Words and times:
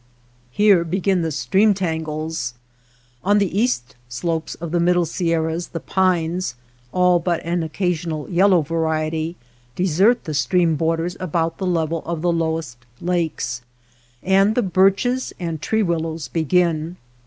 Here 0.49 0.83
begin 0.83 1.21
the 1.21 1.31
stream 1.31 1.75
tangles. 1.75 2.55
On 3.23 3.37
the 3.37 3.55
east 3.55 3.95
slopes 4.09 4.55
of 4.55 4.71
the 4.71 4.79
middle 4.79 5.05
Sierras 5.05 5.67
the 5.67 5.77
219 5.79 5.89
TER 5.91 6.31
BORDERS 6.31 6.51
pines, 6.51 6.55
all 6.91 7.19
but 7.19 7.39
an 7.45 7.61
occasional 7.61 8.27
yellow 8.27 8.63
variety, 8.63 9.35
desert 9.75 10.23
the 10.23 10.33
stream 10.33 10.75
borders 10.75 11.15
about 11.19 11.59
the 11.59 11.67
level 11.67 12.01
of 12.07 12.23
the 12.23 12.31
lowest 12.33 12.79
lakes, 12.99 13.61
and 14.23 14.55
the 14.55 14.63
birches 14.63 15.33
and 15.39 15.61
tree 15.61 15.83
willows 15.83 16.29
begin. 16.29 16.97